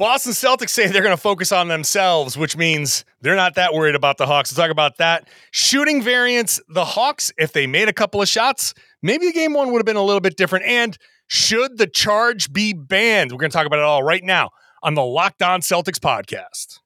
[0.00, 3.94] Boston Celtics say they're going to focus on themselves, which means they're not that worried
[3.94, 4.50] about the Hawks.
[4.50, 5.28] We'll talk about that.
[5.50, 9.70] Shooting variance, the Hawks, if they made a couple of shots, maybe the game one
[9.72, 10.64] would have been a little bit different.
[10.64, 13.30] And should the charge be banned?
[13.30, 14.52] We're going to talk about it all right now
[14.82, 16.78] on the Locked On Celtics podcast.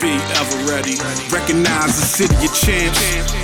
[0.00, 0.96] Be ever ready.
[1.32, 3.43] Recognize the city of champs.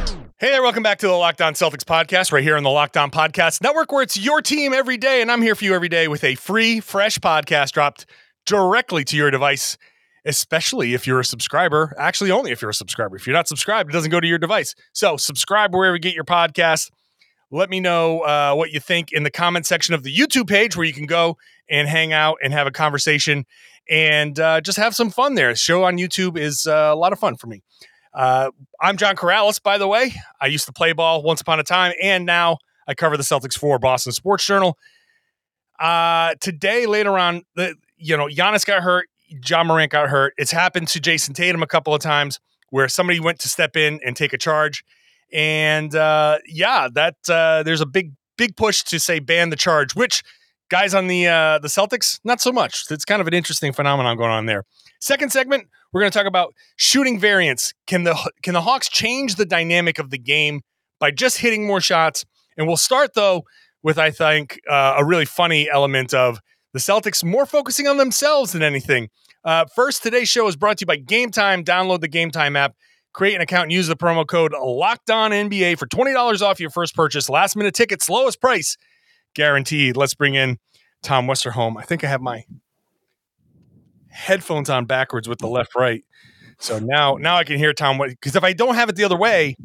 [0.41, 2.97] Hey there, welcome back to the Locked On Celtics podcast, right here on the Locked
[2.97, 5.87] On Podcast Network, where it's your team every day, and I'm here for you every
[5.87, 8.07] day with a free, fresh podcast dropped
[8.47, 9.77] directly to your device,
[10.25, 11.93] especially if you're a subscriber.
[11.95, 13.17] Actually, only if you're a subscriber.
[13.17, 14.73] If you're not subscribed, it doesn't go to your device.
[14.93, 16.89] So, subscribe wherever you get your podcast.
[17.51, 20.75] Let me know uh, what you think in the comment section of the YouTube page,
[20.75, 21.37] where you can go
[21.69, 23.45] and hang out and have a conversation
[23.87, 25.55] and uh, just have some fun there.
[25.55, 27.61] Show on YouTube is uh, a lot of fun for me.
[28.13, 30.13] Uh, I'm John Karalis, by the way.
[30.39, 33.57] I used to play ball once upon a time, and now I cover the Celtics
[33.57, 34.77] for Boston Sports Journal.
[35.79, 39.07] Uh, today, later on, the you know Giannis got hurt,
[39.47, 40.33] Ja Morant got hurt.
[40.37, 42.39] It's happened to Jayson Tatum a couple of times
[42.69, 44.83] where somebody went to step in and take a charge,
[45.31, 49.95] and uh, yeah, that uh, there's a big big push to say ban the charge,
[49.95, 50.21] which
[50.69, 52.85] guys on the uh, the Celtics not so much.
[52.91, 54.65] It's kind of an interesting phenomenon going on there.
[54.99, 57.73] Second segment, we're going to talk about shooting variance.
[57.87, 60.61] Can the can the Hawks change the dynamic of the game
[60.99, 62.25] by just hitting more shots?
[62.57, 63.43] And we'll start though
[63.83, 66.39] with I think uh, a really funny element of
[66.73, 69.09] the Celtics more focusing on themselves than anything.
[69.43, 71.63] Uh, first, today's show is brought to you by Game Time.
[71.63, 72.75] Download the Game Time app,
[73.13, 76.59] create an account, and use the promo code Locked On NBA for twenty dollars off
[76.59, 77.29] your first purchase.
[77.29, 78.77] Last minute tickets, lowest price
[79.33, 79.97] guaranteed.
[79.97, 80.57] Let's bring in
[81.01, 81.77] Tom Westerholm.
[81.77, 82.43] I think I have my
[84.11, 86.03] headphones on backwards with the left right.
[86.59, 89.17] So now now I can hear Tom because if I don't have it the other
[89.17, 89.55] way,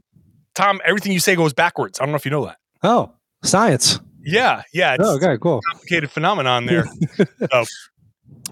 [0.55, 2.01] Tom, everything you say goes backwards.
[2.01, 2.57] I don't know if you know that.
[2.83, 3.13] Oh,
[3.45, 4.01] science.
[4.23, 4.95] Yeah, yeah.
[4.95, 5.61] It's oh, okay, cool.
[5.71, 6.87] Complicated phenomenon there.
[7.53, 7.65] so,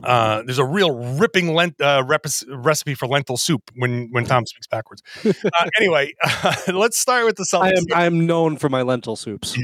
[0.03, 4.47] uh, there's a real ripping lent, uh, rep- recipe for lentil soup when when Tom
[4.47, 5.03] speaks backwards.
[5.25, 5.33] Uh,
[5.81, 7.63] anyway, uh, let's start with the Celtics.
[7.63, 9.59] I am I am known for my lentil soups.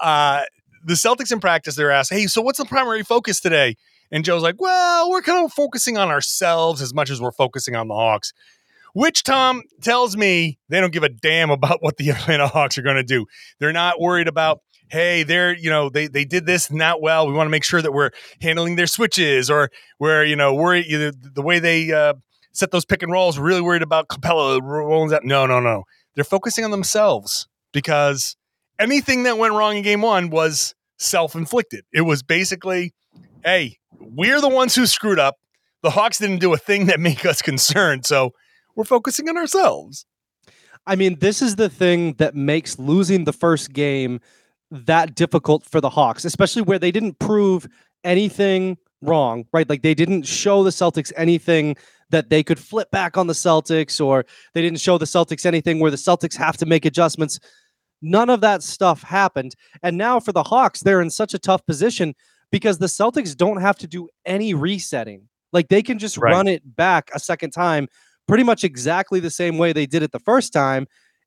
[0.00, 0.42] uh,
[0.84, 3.76] the Celtics in practice, they're asked, "Hey, so what's the primary focus today?"
[4.10, 7.76] And Joe's like, "Well, we're kind of focusing on ourselves as much as we're focusing
[7.76, 8.32] on the Hawks."
[8.92, 12.82] Which Tom tells me they don't give a damn about what the Atlanta Hawks are
[12.82, 13.26] going to do.
[13.58, 14.60] They're not worried about
[14.90, 17.26] hey, they're, you know, they they did this that well.
[17.26, 18.10] We want to make sure that we're
[18.42, 22.14] handling their switches or we're, you know, worried know, the way they uh,
[22.52, 25.24] set those pick and rolls, really worried about Capela rolling that.
[25.24, 25.84] No, no, no.
[26.14, 28.36] They're focusing on themselves because
[28.78, 31.84] anything that went wrong in game one was self inflicted.
[31.92, 32.92] It was basically,
[33.44, 35.36] hey, we're the ones who screwed up.
[35.82, 38.06] The Hawks didn't do a thing that make us concerned.
[38.06, 38.32] So
[38.76, 40.06] we're focusing on ourselves.
[40.86, 44.20] I mean, this is the thing that makes losing the first game
[44.70, 47.66] that difficult for the Hawks, especially where they didn't prove
[48.04, 49.68] anything wrong, right?
[49.68, 51.76] Like they didn't show the Celtics anything
[52.10, 54.24] that they could flip back on the Celtics, or
[54.54, 57.38] they didn't show the Celtics anything where the Celtics have to make adjustments.
[58.02, 59.54] None of that stuff happened.
[59.82, 62.14] And now for the Hawks, they're in such a tough position
[62.50, 65.28] because the Celtics don't have to do any resetting.
[65.52, 66.32] Like they can just right.
[66.32, 67.88] run it back a second time,
[68.28, 70.86] pretty much exactly the same way they did it the first time.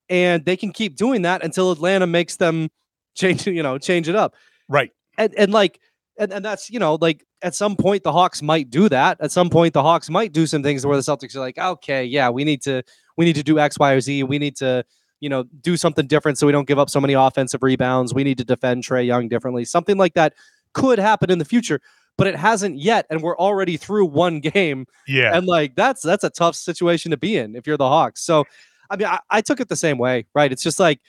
[0.10, 2.70] And they can keep doing that until Atlanta makes them
[3.16, 4.36] change, you know, change it up.
[4.68, 4.92] Right.
[5.18, 5.80] And and like
[6.18, 9.18] and, and that's you know like at some point the Hawks might do that.
[9.20, 12.04] At some point the Hawks might do some things where the Celtics are like, okay,
[12.04, 12.84] yeah, we need to
[13.18, 14.24] we need to do X, Y, or Z.
[14.24, 14.86] We need to
[15.20, 18.14] you know do something different so we don't give up so many offensive rebounds.
[18.14, 19.66] We need to defend Trae Young differently.
[19.66, 20.34] Something like that
[20.74, 21.80] could happen in the future,
[22.18, 24.86] but it hasn't yet, and we're already through one game.
[25.08, 28.22] Yeah, and like that's that's a tough situation to be in if you're the Hawks.
[28.22, 28.46] So,
[28.90, 30.52] I mean, I, I took it the same way, right?
[30.52, 31.00] It's just like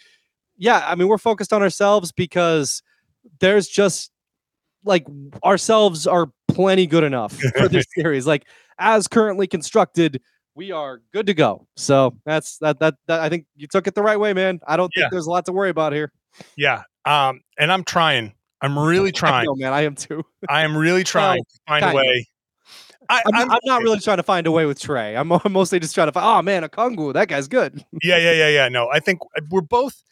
[0.56, 2.82] yeah, I mean, we're focused on ourselves because
[3.40, 4.10] there's just
[4.84, 5.06] like
[5.42, 8.26] ourselves are plenty good enough for this series.
[8.26, 8.44] Like
[8.78, 10.20] as currently constructed,
[10.54, 11.66] we are good to go.
[11.76, 14.60] So that's that, that that I think you took it the right way, man.
[14.66, 16.12] I don't think there's a lot to worry about here.
[16.56, 16.82] Yeah.
[17.04, 18.32] Um, and I'm trying.
[18.64, 19.46] I'm really trying.
[19.46, 19.72] Know, man.
[19.72, 20.24] I am too.
[20.48, 22.26] I am really trying to find a way.
[23.08, 25.18] I, am not really trying to find a way with Trae.
[25.18, 26.26] I'm, I'm mostly just trying to find.
[26.26, 27.84] Oh man, a Okongwu, that guy's good.
[28.02, 28.68] yeah, yeah, yeah, yeah.
[28.68, 29.18] No, I think
[29.50, 30.02] we're both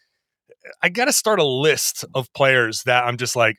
[0.81, 3.57] I got to start a list of players that I'm just like,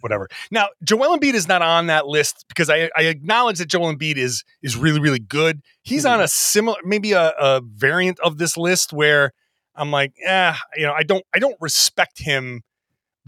[0.00, 0.28] whatever.
[0.50, 4.16] Now, Joel Embiid is not on that list because I, I acknowledge that Joel Embiid
[4.16, 5.60] is is really really good.
[5.82, 6.12] He's Mhm.
[6.12, 9.32] on a similar, maybe a, a variant of this list where
[9.74, 12.62] I'm like, eh, you know, I don't I don't respect him,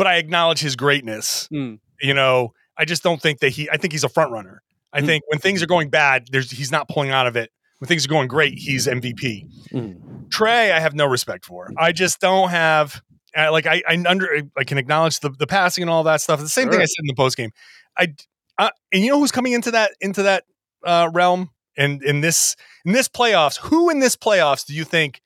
[0.01, 1.47] but I acknowledge his greatness.
[1.53, 1.79] Mm.
[2.01, 3.69] You know, I just don't think that he.
[3.69, 4.63] I think he's a front runner.
[4.95, 5.07] I Mm.
[5.07, 7.51] think when things are going bad, there's he's not pulling out of it.
[7.81, 9.45] When things are going great, he's MVP.
[9.71, 10.29] Mm.
[10.31, 11.69] Trae, I have no respect for.
[11.77, 13.03] I just don't have
[13.37, 16.41] uh, like I, I under I can acknowledge the, the passing and all that stuff.
[16.41, 17.51] The same thing I said in the post game.
[17.99, 18.15] I
[18.57, 20.45] uh, and you know who's coming into that into that
[20.83, 22.57] uh, realm and in this
[22.87, 23.59] in this playoffs.
[23.59, 25.21] Who in this playoffs do you think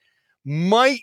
[0.44, 1.02] might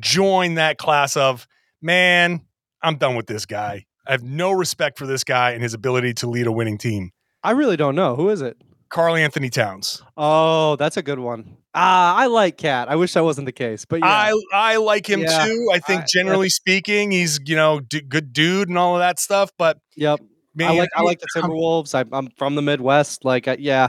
[0.00, 1.46] join that class of
[1.80, 2.40] man?
[2.82, 3.86] I'm done with this guy.
[4.06, 7.10] I have no respect for this guy and his ability to lead a winning team.
[7.42, 8.16] I really don't know.
[8.16, 8.56] Who is it?
[8.88, 10.02] Karl-Anthony Towns.
[10.16, 11.56] Oh, that's a good one.
[11.74, 12.88] Ah, I like KAT.
[12.90, 14.06] I wish that wasn't the case, but yeah.
[14.06, 15.70] I I like him Yeah, too.
[15.72, 19.18] I think I- generally speaking, he's you know d- good dude and all of that
[19.18, 19.50] stuff.
[19.56, 20.20] But yep.
[20.54, 21.94] man, I like I like the Timberwolves.
[21.94, 23.24] I, I'm from the Midwest.
[23.24, 23.88] Like, yeah,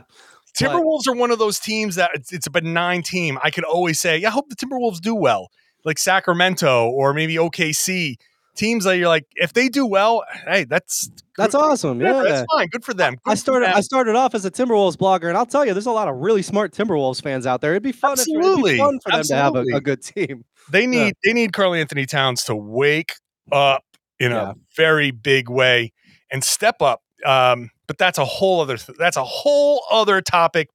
[0.58, 3.38] Timberwolves are one of those teams that it's, it's a benign team.
[3.44, 5.50] I could always say, yeah, I hope the Timberwolves do well,
[5.84, 8.16] like Sacramento or maybe OKC.
[8.56, 11.98] Teams that you're like, if they do well, hey, that's that's awesome.
[11.98, 12.30] whatever, Yeah.
[12.30, 12.68] that's fine.
[12.68, 13.16] Good for them.
[13.24, 13.68] Good I started.
[13.70, 13.76] them.
[13.78, 16.18] I started off as a Timberwolves blogger, and I'll tell you, there's a lot of
[16.18, 17.72] really smart Timberwolves fans out there.
[17.72, 18.14] It'd be fun.
[18.14, 18.74] If, Absolutely.
[18.74, 20.46] be fun for them to have a, a good team.
[20.70, 23.14] they need they need Karl-Anthony Towns to wake
[23.52, 23.84] up
[24.20, 24.52] in Yeah.
[24.52, 25.92] a very big way
[26.32, 27.02] and step up.
[27.26, 30.70] Um, but that's a whole other th- that's a whole other topic.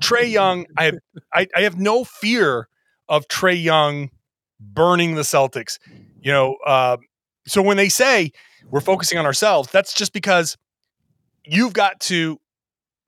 [0.00, 0.94] Trae Young, I have
[1.32, 2.68] I, I have no fear
[3.08, 4.10] of Trae Young
[4.60, 5.78] burning the Celtics.
[6.20, 6.96] You know, uh,
[7.46, 8.32] so when they say
[8.70, 10.56] we're focusing on ourselves, that's just because
[11.44, 12.40] you've got to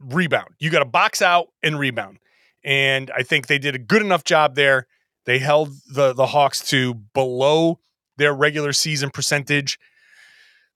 [0.01, 0.55] rebound.
[0.59, 2.19] You got to box out and rebound.
[2.65, 4.87] And I think they did a good enough job there.
[5.27, 7.79] They held the the Hawks to below
[8.17, 9.79] their regular season percentage.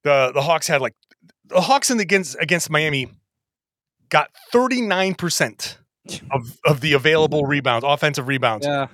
[0.03, 0.95] The the Hawks had like
[1.47, 3.09] the Hawks in the, against against Miami
[4.09, 5.79] got 39%
[6.31, 8.67] of, of the available rebounds, offensive rebounds.
[8.67, 8.89] Yeah.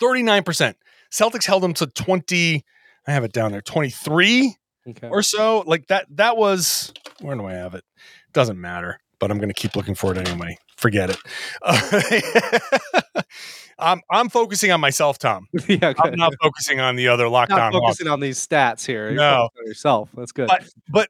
[0.00, 0.74] 39%.
[1.12, 2.64] Celtics held them to 20
[3.06, 3.60] I have it down there.
[3.62, 4.54] 23
[4.88, 5.08] Okay.
[5.08, 5.62] or so.
[5.66, 7.84] Like that that was where do I have it?
[8.32, 10.56] Doesn't matter, but I'm going to keep looking for it anyway.
[10.76, 11.18] Forget it.
[11.62, 13.22] Uh,
[13.78, 15.46] I'm I'm focusing on myself, Tom.
[15.68, 15.92] yeah.
[15.98, 17.48] I'm not focusing on the other lockdown.
[17.50, 19.06] Not focusing on these stats here.
[19.08, 19.48] You're No.
[19.58, 20.10] on yourself.
[20.14, 20.48] That's good.
[20.48, 21.08] But but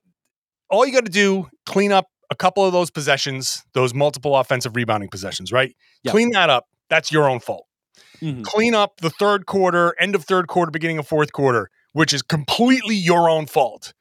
[0.70, 4.75] all you got to do clean up a couple of those possessions, those multiple offensive
[4.76, 5.75] rebounding possessions, right?
[6.02, 6.12] Yeah.
[6.12, 6.66] Clean that up.
[6.88, 7.66] That's your own fault.
[8.22, 8.44] Mhm.
[8.44, 12.22] Clean up the third quarter, end of third quarter, beginning of fourth quarter, which is
[12.22, 13.92] completely your own fault.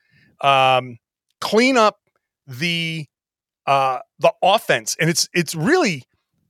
[0.41, 0.97] Um,
[1.39, 1.99] clean up
[2.45, 3.07] the
[3.65, 6.03] uh, the offense, and it's it's really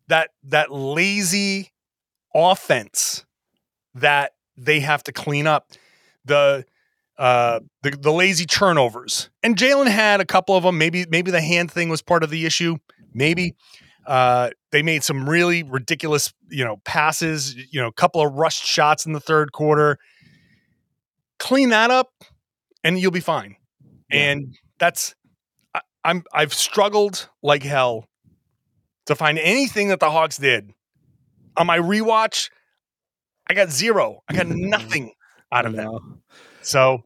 [0.08, 1.72] that that lazy
[2.36, 3.26] offense
[3.94, 5.72] that they have to clean up.
[6.26, 6.66] The
[7.18, 10.78] uh, the the lazy turnovers, and Jalen had a couple of them.
[10.78, 12.78] Maybe maybe the hand thing was part of the issue.
[13.14, 13.56] Maybe
[14.06, 17.56] uh, they made some really ridiculous, you know, passes.
[17.56, 19.98] You know, a couple of rushed shots in the third quarter.
[21.40, 22.10] Clean that up,
[22.84, 23.56] and you'll be fine.
[24.12, 24.20] Yeah.
[24.20, 25.16] And that's
[25.74, 28.08] I, I'm I've struggled like hell
[29.06, 30.72] to find anything that the Hawks did
[31.58, 32.50] on my rewatch.
[33.48, 34.22] I got zero.
[34.30, 35.14] I got nothing
[35.52, 35.90] out of that.
[36.62, 37.04] So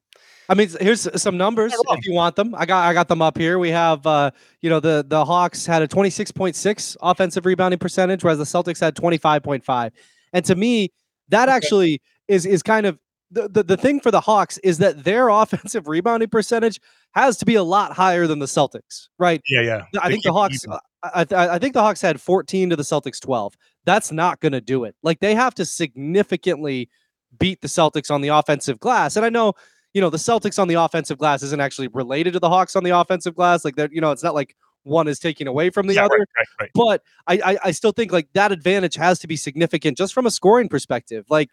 [0.47, 2.53] I mean, here's some numbers if you want them.
[2.55, 3.57] I got I got them up here.
[3.57, 4.31] We have uh,
[4.61, 8.95] you know, the the Hawks had a 26.6 offensive rebounding percentage, whereas the Celtics had
[8.95, 9.91] 25.5.
[10.33, 10.91] And to me,
[11.29, 12.99] that actually is is kind of
[13.31, 16.79] the, the the thing for the Hawks is that their offensive rebounding percentage
[17.13, 19.41] has to be a lot higher than the Celtics, right?
[19.49, 19.99] yeah, yeah.
[19.99, 20.65] I They think the Hawks.
[21.03, 23.55] I, I, I think the Hawks had 14 to the Celtics 12.
[23.85, 24.95] That's not going to do it.
[25.03, 26.89] Like they have to significantly
[27.37, 29.15] beat the Celtics on the offensive glass.
[29.15, 29.53] And I know,
[29.95, 32.83] you know, the Celtics on the offensive glass isn't actually related to the Hawks on
[32.83, 33.63] the offensive glass.
[33.63, 36.17] Like that, you know, it's not like one is taking away from the yeah, other.
[36.17, 36.71] right, right, right.
[36.75, 40.25] But I, I I still think like that advantage has to be significant just from
[40.25, 41.25] a scoring perspective.
[41.29, 41.49] Like,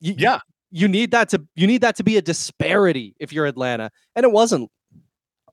[0.00, 0.40] you, Yeah.
[0.70, 4.24] you need that to you need that to be a disparity if you're Atlanta, and
[4.24, 4.70] it wasn't.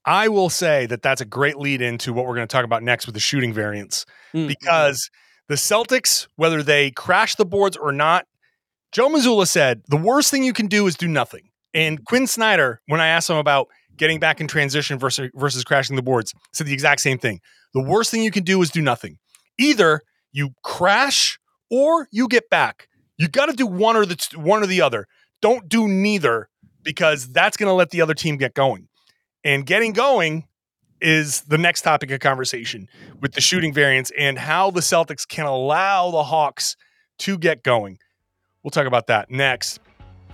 [0.03, 2.83] I will say that that's a great lead into what we're going to talk about
[2.83, 5.09] next with the shooting variance Mm, because
[5.47, 8.25] the Celtics, whether they crash the boards or not,
[8.91, 11.49] Joe Mazzulla said the worst thing you can do is do nothing.
[11.73, 15.95] And Quin Snyder, when I asked him about getting back in transition versus versus crashing
[15.95, 17.39] the boards, said the exact same thing.
[17.73, 19.17] The worst thing you can do is do nothing.
[19.57, 20.01] Either
[20.31, 22.87] you crash or you get back.
[23.17, 25.07] You got to do one or the t- one or the other.
[25.41, 26.49] Don't do neither
[26.83, 28.87] because that's going to let the other team get going.
[29.43, 30.47] And getting going
[31.01, 32.87] is the next topic of conversation
[33.21, 36.75] with the shooting variance and how the Celtics can allow the Hawks
[37.19, 37.97] to get going.
[38.63, 39.79] We'll talk about that next.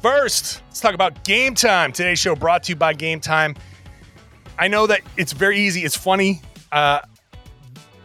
[0.01, 1.92] First, let's talk about game time.
[1.92, 3.56] Today's show brought to you by Game Time.
[4.60, 5.82] I know that it's very easy.
[5.82, 6.42] It's funny.
[6.72, 7.00] Uh,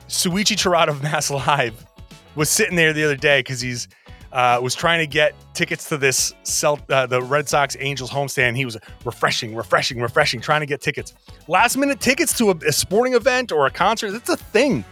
[0.09, 1.87] Souichi Terada of Mass Live
[2.35, 3.89] was sitting there the other day because he's
[4.33, 8.57] uh, was trying to get tickets to this Celt- uh, the Red Sox Angels homestand.
[8.57, 11.13] He was refreshing, refreshing, refreshing, trying to get tickets.
[11.49, 14.13] Last minute tickets to a, a sporting event or a concert.
[14.13, 14.85] That's a thing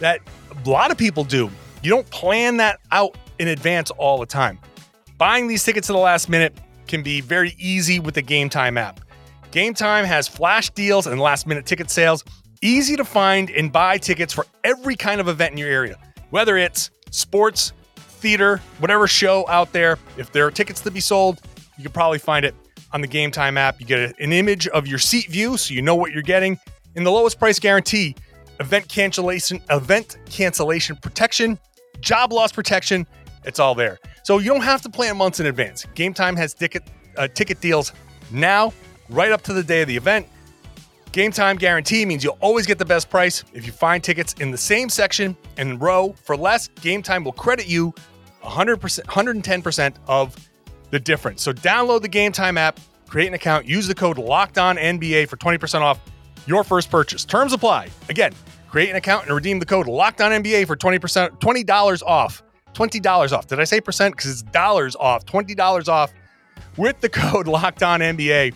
[0.00, 0.20] that
[0.64, 1.48] a lot of people do.
[1.82, 4.58] You don't plan that out in advance all the time.
[5.18, 6.56] Buying these tickets to the last minute
[6.86, 9.00] can be very easy with the Game Time app.
[9.50, 12.24] Game Time has flash deals and last minute ticket sales.
[12.62, 15.98] Easy to find and buy tickets for every kind of event in your area,
[16.30, 19.98] whether it's sports, theater, whatever show out there.
[20.16, 21.40] If there are tickets to be sold,
[21.76, 22.54] you can probably find it
[22.92, 23.80] on the Game Time app.
[23.80, 26.60] You get an image of your seat view so you know what you're getting.
[26.94, 28.14] In the lowest price guarantee,
[28.60, 31.58] event cancellation, event cancellation protection,
[32.00, 33.04] job loss protection,
[33.44, 33.98] it's all there.
[34.28, 35.86] So you don't have to plan months in advance.
[35.94, 36.82] Game Time has ticket
[37.16, 37.94] uh, ticket deals
[38.30, 38.74] now,
[39.08, 40.26] right up to the day of the event.
[41.12, 43.42] Game time guarantee means you'll always get the best price.
[43.54, 47.32] If you find tickets in the same section and row for less, Game Time will
[47.32, 47.94] credit you
[48.44, 50.36] 100%, 110% of
[50.90, 51.40] the difference.
[51.40, 55.26] So download the Game Time app, create an account, use the code Locked On NBA
[55.28, 56.00] for 20% off
[56.44, 57.24] your first purchase.
[57.24, 57.88] Terms apply.
[58.10, 58.34] Again,
[58.68, 62.42] create an account and redeem the code Locked On NBA for 20% $20 off.
[62.74, 63.46] $20 off.
[63.46, 64.16] Did I say percent?
[64.16, 65.24] Because it's dollars off.
[65.26, 66.12] $20 off
[66.76, 68.54] with the code Locked On NBA.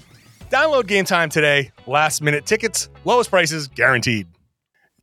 [0.50, 1.70] Download Game Time today.
[1.86, 4.26] Last minute tickets, lowest prices guaranteed.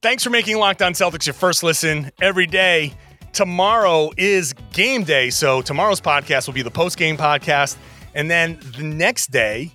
[0.02, 2.94] Thanks for making Locked On Celtics your first listen every day.
[3.34, 7.78] Tomorrow is game day, so tomorrow's podcast will be the post game podcast,
[8.16, 9.72] and then the next day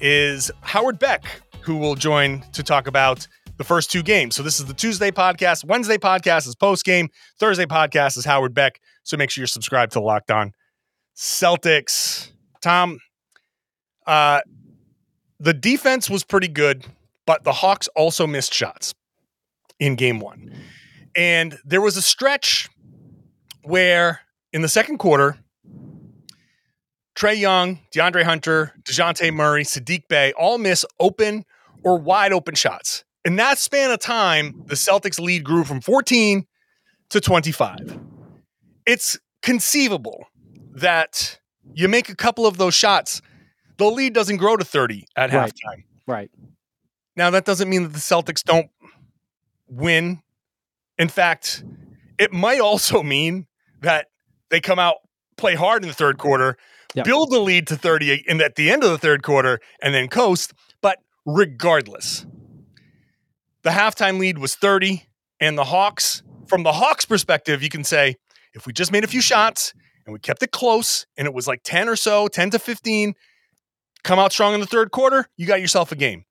[0.00, 1.24] is Howard Beck,
[1.60, 4.34] who will join to talk about the first two games.
[4.34, 5.64] So this is the Tuesday podcast.
[5.64, 7.08] Wednesday podcast is post game.
[7.38, 8.80] Thursday podcast is Howard Beck.
[9.02, 10.52] So make sure you're subscribed to Locked On
[11.16, 12.32] Celtics.
[12.62, 12.98] Tom,
[14.06, 14.40] uh,
[15.38, 16.84] the defense was pretty good,
[17.26, 18.94] but the Hawks also missed shots
[19.78, 20.52] in game one.
[21.16, 22.68] And there was a stretch
[23.62, 24.20] where
[24.52, 25.38] in the second quarter,
[27.14, 31.44] Trae Young, DeAndre Hunter, Dejounte Murray, Saddiq Bey all miss open
[31.84, 33.03] or wide open shots.
[33.24, 36.46] In that span of time, the Celtics lead grew from 14
[37.10, 37.98] to 25.
[38.86, 40.26] It's conceivable
[40.74, 41.38] that
[41.72, 43.22] you make a couple of those shots,
[43.78, 45.50] the lead doesn't grow to 30 at Right.
[45.52, 45.84] halftime.
[46.06, 46.30] Right.
[47.16, 48.70] Now, that doesn't mean that the Celtics don't
[49.68, 50.22] win.
[50.98, 51.64] In fact,
[52.18, 53.46] it might also mean
[53.80, 54.08] that
[54.50, 54.96] they come out,
[55.36, 56.56] play hard in the third quarter,
[56.94, 57.06] Yep.
[57.06, 60.08] build the lead to 38 and at the end of the third quarter, and then
[60.08, 60.52] coast.
[60.80, 62.26] But regardless,
[63.64, 65.06] the halftime lead was 30,
[65.40, 68.16] and the Hawks, from the Hawks' perspective, you can say,
[68.54, 69.74] if we just made a few shots
[70.06, 73.14] and we kept it close and it was like 10 or so, 10 to 15,
[74.04, 76.24] come out strong in the third quarter, you got yourself a game.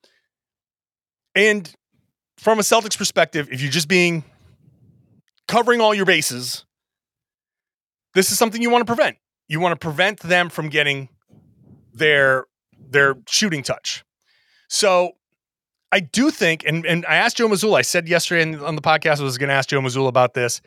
[1.36, 1.74] And
[2.38, 4.24] from a Celtics perspective, if you're just being
[5.48, 6.66] covering all your bases,
[8.14, 9.18] this is something you want to prevent.
[9.48, 11.10] You want to prevent them from getting
[11.94, 12.46] their
[12.90, 14.04] their shooting touch.
[14.70, 15.14] So
[15.94, 19.20] I do think, and, and I asked Joe Mazzulla, I said yesterday on the podcast
[19.20, 20.60] I was going to ask Joe Mazzulla about this,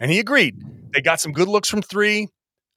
[0.00, 0.60] and he agreed.
[0.92, 2.22] They got some good looks from three.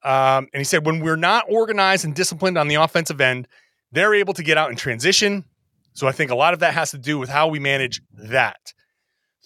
[0.04, 3.48] Um, and he said, when we're not organized and disciplined on the offensive end,
[3.92, 5.46] they're able to get out in transition.
[5.94, 8.74] So I think a lot of that has to do with how we manage that.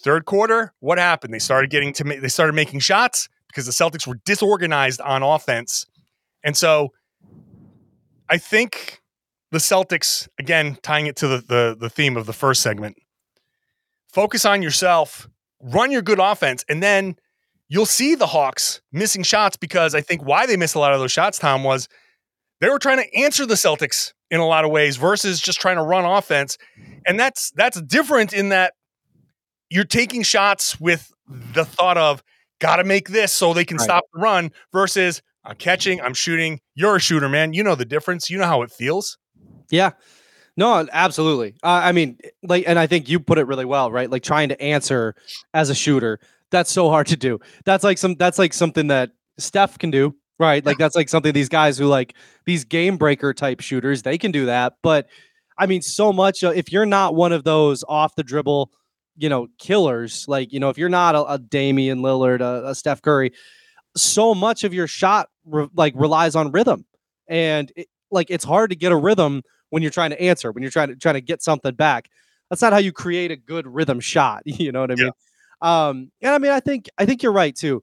[0.02, 1.32] Third quarter, what happened?
[1.32, 5.22] They started getting to ma- they started making shots because the Celtics were disorganized on
[5.22, 5.86] offense.
[6.44, 6.92] And so
[8.28, 8.99] I think
[9.50, 12.96] the Celtics, again, tying it to the, the, the theme of the first segment,
[14.12, 15.28] focus on yourself,
[15.60, 17.16] run your good offense, and then
[17.68, 21.00] you'll see the Hawks missing shots because I think why they missed a lot of
[21.00, 21.88] those shots, Tom, was
[22.60, 25.76] they were trying to answer the Celtics in a lot of ways versus just trying
[25.76, 26.56] to run offense.
[27.06, 28.74] And that's that's different in that
[29.70, 31.12] you're taking shots with
[31.54, 32.22] the thought of
[32.60, 33.84] gotta make this so they can Right.
[33.84, 36.60] stop the run versus I'm catching, I'm shooting.
[36.74, 37.54] You're a shooter, man.
[37.54, 38.28] You know the difference.
[38.28, 39.16] You know how it feels.
[39.70, 39.90] Yeah.
[40.56, 41.54] No, absolutely.
[41.62, 44.10] Uh, I mean, like, and I think you put it really well, right?
[44.10, 45.14] Like trying to answer
[45.54, 46.18] as a shooter,
[46.50, 47.38] that's so hard to do.
[47.64, 50.64] That's like some, that's like something that Steph can do, right?
[50.64, 52.14] Like that's like something these guys who like
[52.46, 54.74] these game breaker type shooters, they can do that.
[54.82, 55.06] But
[55.56, 56.42] I mean, so much.
[56.42, 58.70] Uh, if you're not one of those off the dribble,
[59.16, 62.74] you know, killers, like you know, if you're not a, a Damian Lillard, a, a
[62.74, 63.32] Steph Curry,
[63.96, 66.86] so much of your shot re- like relies on rhythm,
[67.28, 70.62] and it, like it's hard to get a rhythm when you're trying to answer, when
[70.62, 72.08] you're trying to trying to get something back.
[72.50, 74.42] That's not how you create a good rhythm shot.
[74.46, 75.04] You know what I Yeah.
[75.04, 75.12] mean?
[75.62, 77.82] Um, and I mean, I think I think you're right too.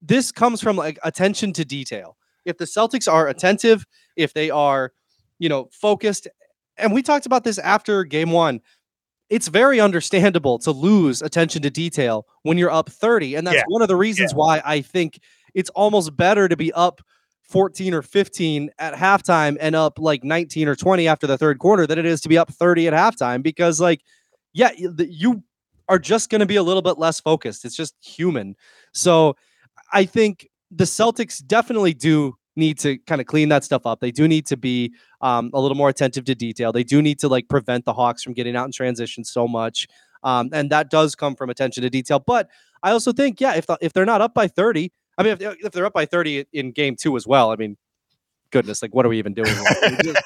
[0.00, 2.16] This comes from like attention to detail.
[2.44, 3.84] If the Celtics are attentive,
[4.16, 4.92] if they are,
[5.38, 6.28] you know, focused.
[6.76, 8.60] And we talked about this after game one.
[9.28, 13.34] It's very understandable to lose attention to detail when you're up 30.
[13.34, 13.64] And that's Yeah.
[13.66, 14.36] one of the reasons Yeah.
[14.38, 15.18] why I think
[15.54, 17.02] it's almost better to be up
[17.48, 21.86] 14 or 15 at halftime and up like 19 or 20 after the third quarter
[21.86, 24.02] than it is to be up 30 at halftime because like
[24.52, 25.42] yeah you
[25.88, 27.64] are just going to be a little bit less focused.
[27.64, 28.56] It's just human.
[28.92, 29.36] So
[29.92, 34.00] i think the celtics definitely do need to kind of clean that stuff up.
[34.00, 36.72] They do need to be um, a little more attentive to detail.
[36.72, 39.86] They do need to like prevent the hawks from getting out in transition so much
[40.22, 42.18] um, and that does come from attention to detail.
[42.18, 42.48] But
[42.82, 45.56] i also think yeah if, the, if they're not up by 30 I mean, if,
[45.64, 47.76] if they're up by 30 in game two as well, I mean,
[48.50, 49.52] goodness, like what are we even doing?
[49.82, 50.22] We just,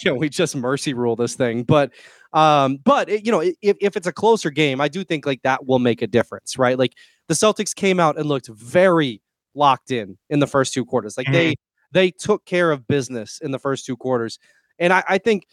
[0.04, 1.64] you know, we just mercy rule this thing.
[1.64, 1.90] But,
[2.32, 5.42] um, but it, you know, if, if it's a closer game, I do think like
[5.42, 6.78] that will make a difference, right?
[6.78, 6.92] Like
[7.26, 9.22] the Celtics came out and looked very
[9.54, 11.16] locked in in the first two quarters.
[11.16, 11.54] Like they
[11.92, 14.38] they took care of business in the first two quarters,
[14.78, 15.46] and I, I think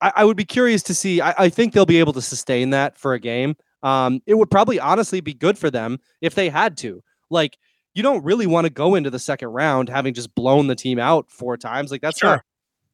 [0.00, 1.20] I, I would be curious to see.
[1.20, 3.54] I, I think they'll be able to sustain that for a game.
[3.82, 7.02] Um, it would probably honestly be good for them if they had to.
[7.30, 7.58] Like
[7.98, 10.98] you don't really want to go into the second round having just blown the team
[10.98, 11.90] out four times.
[11.90, 12.30] Like that's Sure.
[12.36, 12.44] not,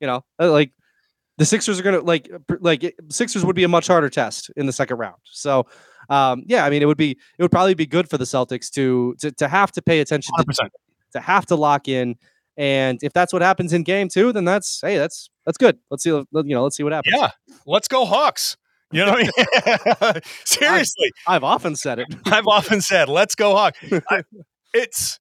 [0.00, 0.73] you know, uh, like
[1.38, 2.28] the Sixers are gonna like
[2.61, 5.16] like Sixers would be a much harder test in the second round.
[5.25, 5.66] So,
[6.08, 8.70] um, yeah, I mean, it would be it would probably be good for the Celtics
[8.73, 10.68] to to to have to pay attention to 100%.
[11.12, 12.16] to have to lock in.
[12.56, 15.78] And if that's what happens in game two, then that's hey, that's that's good.
[15.90, 17.14] Let's see, you know, let's see what happens.
[17.18, 17.30] Yeah.
[17.66, 18.56] Let's go Hawks.
[18.92, 19.28] You know what
[19.99, 20.23] I mean?
[20.44, 21.11] Seriously.
[21.26, 22.06] I've often said it.
[22.26, 23.78] I've often said, let's go Hawks.
[24.08, 24.23] I,
[24.74, 25.18] it's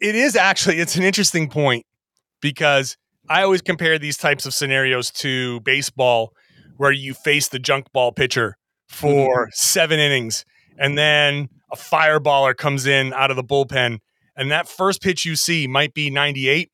[0.00, 1.86] it is actually it's an interesting point
[2.42, 2.96] because
[3.28, 6.32] I always compare these types of scenarios to baseball
[6.76, 8.56] where you face the junk ball pitcher
[8.88, 9.50] for mm-hmm.
[9.52, 10.44] seven innings
[10.78, 13.98] and then a fireballer comes in out of the bullpen
[14.36, 16.70] and that first pitch you see might be 98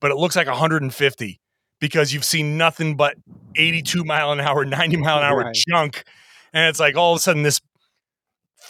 [0.00, 1.40] but it looks like 150
[1.80, 3.16] because you've seen nothing but
[3.56, 5.56] 82 mile an hour 90 mile an hour Right.
[5.68, 6.04] junk
[6.52, 7.60] and it's like all of a sudden this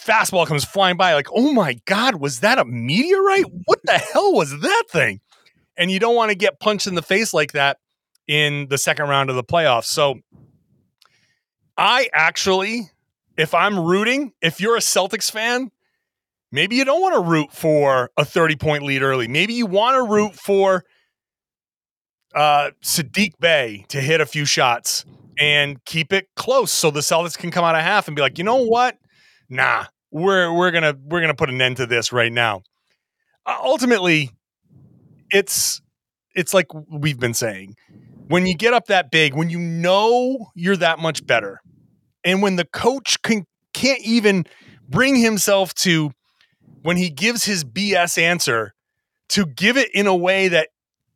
[0.03, 3.45] fastball comes flying by like oh my god was that a meteorite?
[3.65, 5.19] What the hell was that thing?
[5.77, 7.77] And you don't want to get punched in the face like that
[8.27, 9.85] in the second round of the playoffs.
[9.85, 10.19] So
[11.77, 12.91] i actually
[13.37, 15.71] if i'm rooting if you're a celtics fan
[16.51, 19.27] maybe you don't want to root for a 30 point lead early.
[19.27, 20.83] Maybe you want to root for
[22.35, 25.05] uh Saddiq Bey to hit a few shots
[25.39, 28.37] and keep it close so the celtics can come out of half and be like
[28.37, 28.97] you know what?
[29.49, 32.63] Nah, we're we're gonna we're gonna put an end to this right now.
[33.45, 34.31] Uh, ultimately,
[35.31, 35.81] it's
[36.35, 37.75] it's like we've been saying,
[38.27, 41.61] when you get up that big, when you know you're that much better,
[42.23, 44.45] and when the coach can can't even
[44.87, 46.11] bring himself to
[46.81, 48.73] when he gives his BS answer
[49.29, 50.69] to give it in a way that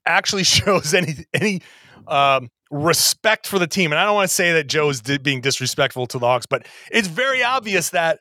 [0.05, 1.61] actually shows any any
[2.07, 3.91] um, respect for the team.
[3.91, 6.45] And I don't want to say that Joe is di- being disrespectful to the Hawks,
[6.45, 8.19] but it's very obvious that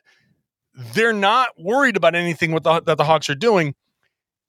[0.75, 3.75] they're not worried about anything with the, that the Hawks are doing.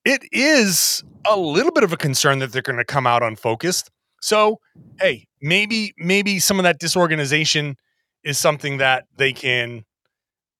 [0.04, 3.90] It is a little bit of a concern that they're going to come out unfocused.
[4.22, 4.60] So,
[5.00, 7.76] hey, maybe maybe some of that disorganization
[8.24, 9.84] is something that they can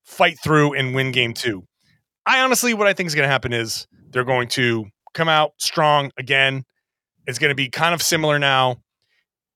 [0.05, 1.65] fight through and win game 2.
[2.27, 5.53] I honestly what I think is going to happen is they're going to come out
[5.59, 6.65] strong again.
[7.27, 8.77] It's going to be kind of similar now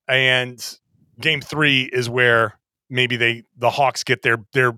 [0.09, 0.79] and
[1.20, 4.73] game 3 is where maybe they the Hawks get their their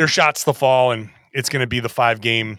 [0.00, 2.56] their shots to fall and it's going to be the five game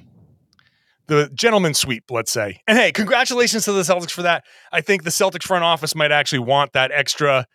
[1.08, 2.62] the gentleman sweep let's say.
[2.68, 4.44] And hey congratulations to the celtics for that.
[4.72, 7.48] I think the celtics front office might actually want that extra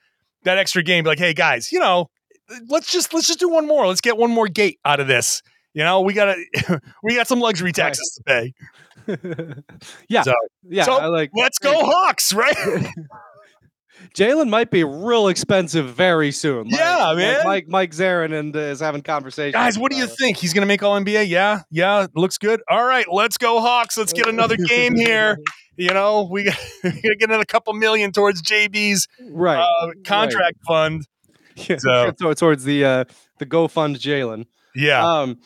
[0.42, 2.10] that extra game be like hey guys you know
[2.68, 3.86] let's just let's just do one more.
[3.86, 5.40] Let's get one more gate out of this.
[5.72, 6.34] You know we gotta
[7.04, 8.52] we got some luxury taxes to pay.
[10.08, 10.82] Yeah, So- yeah.
[10.82, 12.56] so, I like let's go hawks right
[14.16, 16.68] Jalen might be real expensive very soon.
[16.68, 17.40] Like- Yeah, like man.
[17.44, 19.54] Mike Mike Zarren and uh, is having conversations.
[19.54, 20.10] guys what do you it.
[20.18, 23.96] think he's gonna make all nba yeah yeah looks good all right let's go hawks
[23.96, 25.38] let's get another game here
[25.76, 29.58] you know we got gotta get another couple million towards jb's right?
[29.60, 31.06] uh, contract fund
[31.56, 33.04] Yeah, so- so, towards the uh,
[33.38, 34.46] the GoFund Jalen.
[34.74, 35.38] yeah Um,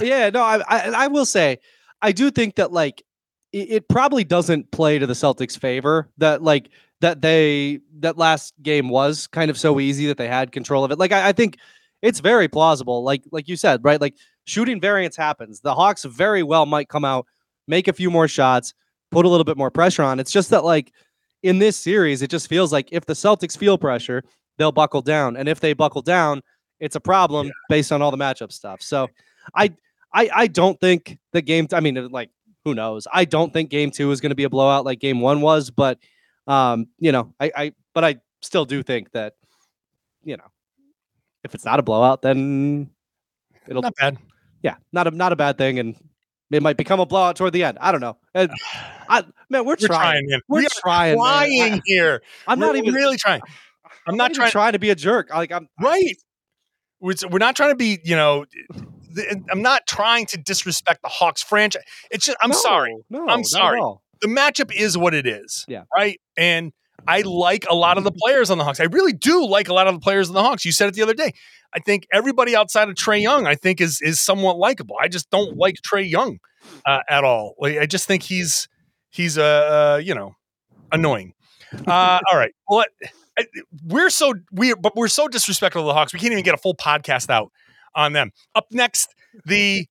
[0.00, 1.58] yeah, no, I, I I will say
[2.02, 3.02] I do think that like
[3.52, 6.68] it probably doesn't play to the Celtics' favor that like
[7.00, 10.90] that they that last game was kind of so easy that they had control of
[10.90, 10.98] it.
[10.98, 11.58] Like I, I think
[12.02, 13.02] it's very plausible.
[13.02, 14.00] Like like you said, right?
[14.00, 15.60] Like shooting variance happens.
[15.60, 17.26] The Hawks very well might come out,
[17.66, 18.74] make a few more shots,
[19.10, 20.18] put a little bit more pressure on.
[20.18, 20.92] It's just that like
[21.42, 24.24] in this series, it just feels like if the Celtics feel pressure,
[24.56, 26.42] they'll buckle down, and if they buckle down,
[26.80, 28.82] it's a problem based on all the matchup stuff.
[28.82, 29.08] So
[29.54, 29.72] I
[30.12, 32.30] I I don't think the game I mean like
[32.64, 33.06] who knows?
[33.12, 35.70] I don't think game 2 is going to be a blowout like game 1 was,
[35.70, 35.98] but
[36.48, 39.34] Um, you know, I, I, but I still do think that,
[40.24, 40.44] you know,
[41.44, 42.90] if it's not a blowout, then
[43.68, 44.18] it'll, Not bad.
[44.62, 45.94] yeah, not a not a bad thing, and
[46.50, 47.78] it might become a blowout toward the end.
[47.80, 48.16] I don't know.
[48.34, 48.50] And
[49.08, 49.88] I, man, we're, We're trying.
[49.88, 50.40] trying, man.
[50.48, 51.16] We're we trying.
[51.16, 52.22] trying I, here.
[52.48, 53.40] am We're not even really trying.
[54.06, 54.50] I'm not even trying.
[54.50, 55.30] trying to be a jerk.
[55.30, 56.16] Like I'm Right.
[57.00, 58.44] We're, we're not trying to be, you know,
[59.50, 61.82] I'm not trying to disrespect the Hawks franchise.
[62.10, 62.96] It's just, I'm No, sorry.
[63.08, 63.80] No, I'm not at sorry.
[64.20, 65.64] The matchup is what it is.
[65.68, 65.84] Yeah.
[65.94, 66.20] Right.
[66.36, 66.72] And
[67.06, 68.80] I like a lot of the players on the Hawks.
[68.80, 70.64] I really do like a lot of the players on the Hawks.
[70.64, 71.32] You said it the other day.
[71.72, 74.96] I think everybody outside of Trae Young, I think, is is somewhat likable.
[75.00, 76.38] I just don't like Trae Young
[76.86, 77.54] uh, at all.
[77.58, 78.68] Like, I just think he's
[79.10, 79.42] he's uh,
[79.96, 80.34] uh you know
[80.90, 81.34] annoying.
[81.86, 82.52] Uh, all right.
[82.68, 82.84] Well,
[83.38, 83.44] I-
[83.86, 86.12] we're so we but we're so disrespectful of the Hawks.
[86.12, 87.52] We can't even get a full podcast out
[87.94, 88.32] on them.
[88.54, 89.86] Up next, the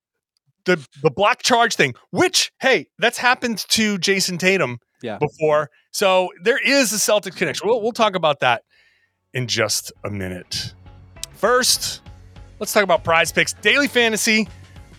[0.68, 5.18] the the block charge thing, which hey, that's happened to Jayson Tatum Yeah.
[5.18, 5.72] before.
[5.92, 7.68] So there is a Celtics connection.
[7.68, 8.62] We'll we'll talk about that
[9.34, 10.74] in just a minute.
[11.34, 12.02] First,
[12.60, 13.54] let's talk about prize picks.
[13.54, 14.48] Daily fantasy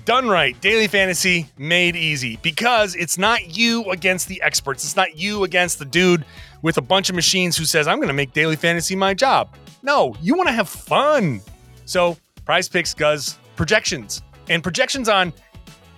[0.04, 0.59] done right.
[0.61, 4.83] Daily fantasy made easy because it's not you against the experts.
[4.85, 6.24] It's not you against the dude
[6.62, 9.54] with a bunch of machines who says, I'm going to make daily fantasy my job.
[9.83, 11.40] No, you want to have fun.
[11.85, 15.33] So, prize picks does projections and projections on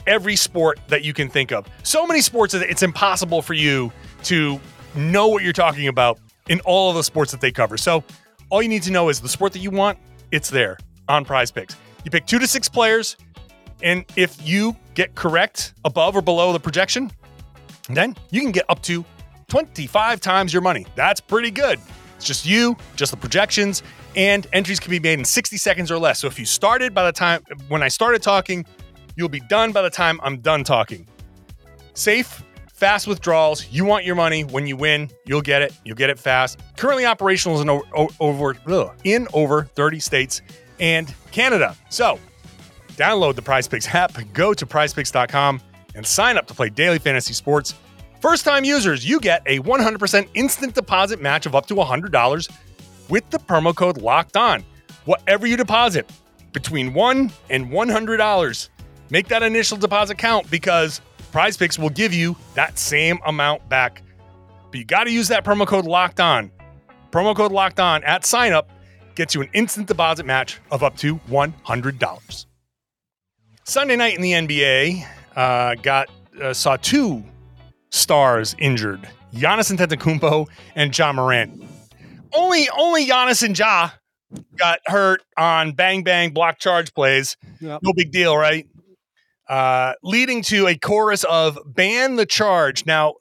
[0.06, 1.66] every sport that you can think of.
[1.82, 3.92] So many sports that it's impossible for you
[4.24, 4.60] to
[4.94, 7.76] know what you're talking about in all of the sports that they cover.
[7.76, 8.04] So,
[8.50, 9.96] all you need to know is the sport that you want,
[10.32, 10.76] it's there
[11.08, 11.76] on prize picks.
[12.04, 13.16] You pick two to six players,
[13.82, 17.12] and if you get correct above or below the projection,
[17.88, 19.04] then you can get up to
[19.48, 20.86] 25 times your money.
[20.94, 21.78] That's pretty good.
[22.16, 23.82] It's just you, just the projections,
[24.16, 26.20] and entries can be made in 60 seconds or less.
[26.20, 28.66] So if you started by the time when I started talking,
[29.16, 31.06] you'll be done by the time I'm done talking.
[31.94, 32.42] Safe,
[32.72, 33.70] fast withdrawals.
[33.70, 35.72] You want your money when you win, you'll get it.
[35.84, 36.60] You'll get it fast.
[36.76, 37.68] Currently operational in
[38.20, 40.42] over ugh, in over 30 states
[40.78, 41.76] and Canada.
[41.90, 42.18] So,
[42.96, 45.60] download the Prize Picks app, go to prizepicks.com
[45.94, 47.74] and sign up to play daily fantasy sports.
[48.20, 52.50] First time users, you get a 100% instant deposit match of up to $100
[53.08, 54.64] with the promo code locked on.
[55.04, 56.10] Whatever you deposit,
[56.52, 58.68] between $1 and $100,
[59.10, 61.00] make that initial deposit count because
[61.32, 64.02] Prize Picks will give you that same amount back.
[64.70, 66.50] But you got to use that promo code locked on.
[67.10, 68.70] Promo code locked on at sign up
[69.14, 72.46] gets you an instant deposit match of up to $100.
[73.64, 76.08] Sunday night in the NBA, uh, got
[76.40, 77.22] uh, saw two
[77.90, 81.62] stars injured: Giannis Antetokounmpo and Ja Morant.
[82.32, 83.90] Only only Giannis and Ja
[84.56, 87.36] got hurt on bang bang block charge plays.
[87.60, 87.80] Yep.
[87.82, 88.66] No big deal, right?
[89.50, 93.14] Uh, leading to a chorus of "ban the charge." Now,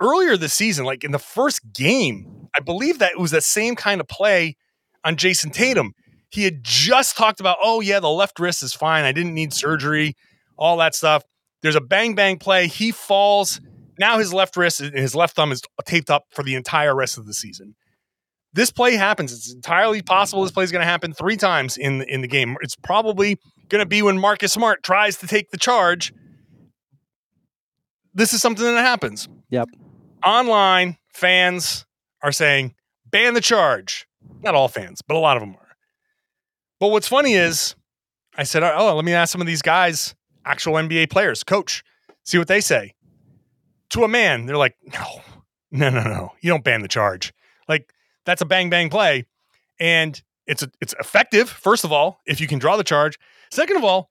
[0.00, 3.76] earlier this season, like in the first game, I believe that it was the same
[3.76, 4.56] kind of play
[5.04, 5.92] on Jayson Tatum.
[6.30, 9.04] He had just talked about, oh yeah, the left wrist is fine.
[9.04, 10.14] I didn't need surgery,
[10.56, 11.22] all that stuff.
[11.62, 12.68] There's a bang bang play.
[12.68, 13.60] He falls.
[13.98, 17.16] Now his left wrist and his left thumb is taped up for the entire rest
[17.18, 17.74] of the season.
[18.52, 19.32] This play happens.
[19.32, 22.56] It's entirely possible this play is going to happen three times in in the game.
[22.60, 26.12] It's probably going to be when Marcus Smart tries to take the charge.
[28.14, 29.28] This is something that happens.
[29.50, 29.68] Yep.
[30.24, 31.86] Online fans
[32.22, 32.74] are saying
[33.10, 34.06] ban the charge.
[34.42, 35.76] Not all fans, but a lot of them are.
[36.80, 37.74] But what's funny is,
[38.36, 41.82] I said, oh, "Oh, let me ask some of these guys, actual NBA players, coach,
[42.24, 42.94] see what they say."
[43.90, 45.22] To a man, they're like, "No,
[45.70, 47.32] no, no, no, you don't ban the charge.
[47.68, 47.92] Like
[48.24, 49.26] that's a bang bang play,
[49.78, 51.48] and it's a, it's effective.
[51.48, 53.18] First of all, if you can draw the charge.
[53.50, 54.10] Second of all,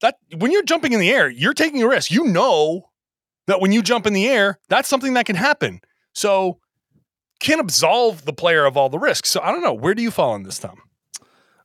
[0.00, 2.10] that when you're jumping in the air, you're taking a risk.
[2.10, 2.90] You know
[3.46, 5.80] that when you jump in the air, that's something that can happen.
[6.14, 6.58] So."
[7.40, 9.28] Can absolve the player of all the risks.
[9.28, 9.74] So I don't know.
[9.74, 10.80] Where do you fall on this, Tom?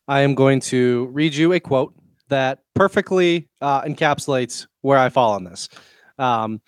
[0.10, 1.93] I am going to read you a quote
[2.28, 5.69] that perfectly uh, encapsulates where I fall on this.
[6.17, 6.60] Um,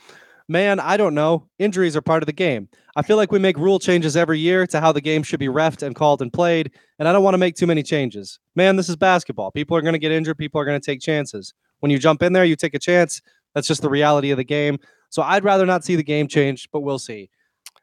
[0.47, 1.47] man, I don't know.
[1.59, 2.69] Injuries are part of the game.
[2.95, 5.47] I feel like we make rule changes every year to how the game should be
[5.47, 8.39] refed and called and played, and I don't want to make too many changes.
[8.55, 9.51] Man, this is basketball.
[9.51, 10.37] People are going to get injured.
[10.37, 11.53] People are going to take chances.
[11.79, 13.21] When you jump in there, you take a chance.
[13.55, 14.77] That's just the reality of the game.
[15.09, 17.29] So I'd rather not see the game change, but we'll see.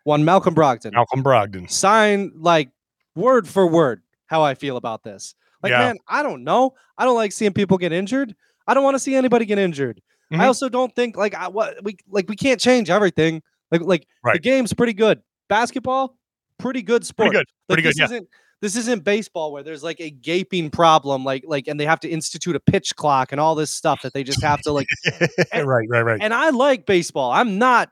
[0.05, 1.71] One Malcolm Brogdon Malcolm Brogdon.
[1.71, 2.71] sign like
[3.15, 5.35] word for word how I feel about this.
[5.63, 5.79] Like, Yeah.
[5.81, 6.75] man, I don't know.
[6.97, 8.35] I don't like seeing people get injured.
[8.67, 10.01] I don't want to see anybody get injured.
[10.33, 10.39] Mhm.
[10.41, 13.43] I also don't think like I, what we like we can't change everything.
[13.71, 15.21] Like like the game's pretty good.
[15.49, 16.17] Basketball,
[16.59, 17.31] pretty good sport.
[17.31, 17.47] Pretty good.
[17.69, 17.89] Like, Pretty good.
[17.91, 18.05] this Yeah.
[18.05, 18.29] isn't
[18.61, 22.09] this isn't baseball where there's like a gaping problem, like like and they have to
[22.09, 24.87] institute a pitch clock and all this stuff that they just have to like
[25.55, 26.19] right, right, right.
[26.21, 27.31] and I like baseball.
[27.31, 27.91] I'm not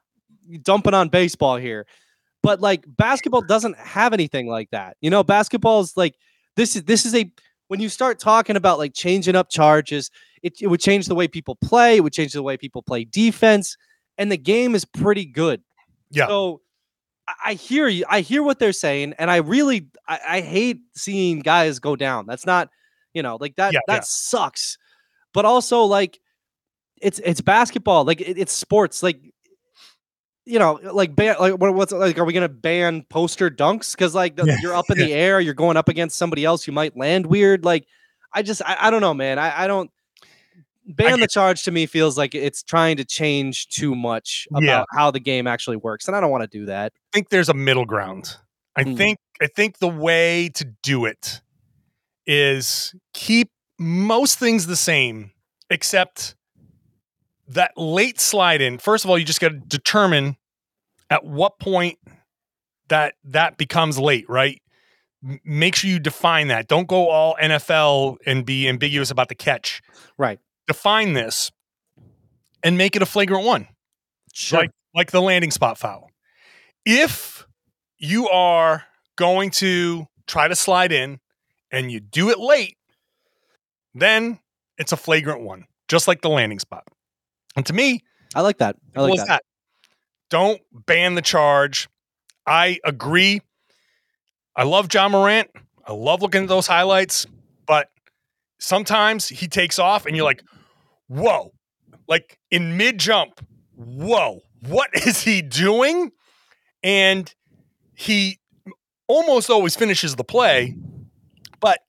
[0.63, 1.87] dumping on baseball here.
[2.43, 4.97] But like basketball doesn't have anything like that.
[5.01, 6.15] You know, basketball is like
[6.57, 7.31] this is this is a
[7.69, 10.11] when you start talking about like changing up charges,
[10.43, 13.05] it, it would change the way people play, it would change the way people play
[13.05, 13.77] defense,
[14.19, 15.61] and the game is pretty good.
[16.17, 16.27] Yeah.
[16.27, 16.63] So
[17.45, 18.05] I, hear you.
[18.09, 22.27] I hear what they're saying, and I really I, I hate seeing guys go down.
[22.27, 22.71] That's not,
[23.13, 24.01] you know, like that Yeah, that yeah.
[24.05, 24.79] sucks.
[25.33, 26.21] But also like
[27.01, 29.21] it's it's basketball, like it, it's sports, like
[30.45, 33.93] you know, like ban like what, what's like are we gonna ban poster dunks?
[33.93, 36.73] Because like Yeah, you're up in the air, you're going up against somebody else, you
[36.73, 37.65] might land weird.
[37.65, 37.87] Like
[38.33, 39.39] I just I, I don't know, man.
[39.39, 39.91] I, I don't
[40.87, 44.85] ban the charge to me feels like it's trying to change too much about Yeah.
[44.93, 46.93] how the game actually works, and I don't want to do that.
[46.95, 48.37] I think there's a middle ground.
[48.77, 48.97] I Hmm.
[48.97, 51.41] think I think the way to do it
[52.27, 55.33] is keep most things the same,
[55.71, 56.35] except
[57.49, 58.79] that late slide in.
[58.79, 60.37] First of all, you just got to determine
[61.11, 61.99] at what point
[62.89, 64.61] that that becomes late, right?
[65.45, 66.67] Make sure you define that.
[66.69, 69.83] Don't go all NFL and be ambiguous about the catch.
[70.19, 70.39] Right.
[70.67, 71.51] Define this
[72.63, 73.69] and make it a flagrant one
[74.33, 74.61] Sure.
[74.61, 76.11] like like the landing spot foul.
[76.85, 77.47] If
[77.99, 78.85] you are
[79.17, 81.21] going to try to slide in
[81.71, 82.77] and you do it late,
[83.95, 84.39] then
[84.79, 86.85] it's a flagrant one, just like the landing spot.
[87.57, 88.03] And to me,
[88.35, 88.77] I like that.
[88.95, 89.43] I like as that.
[90.31, 91.89] Don't ban the charge.
[92.47, 93.41] I agree.
[94.55, 95.51] I love Ja Morant.
[95.87, 97.27] I love looking at those highlights,
[97.67, 97.91] but
[98.59, 100.43] sometimes he takes off and you're like,
[101.09, 101.53] whoa,
[102.09, 103.41] like in mid jump,
[103.75, 106.13] whoa, what is he doing?
[106.83, 107.33] And
[107.95, 108.39] he
[109.09, 110.75] almost always finishes the play.
[111.61, 111.81] But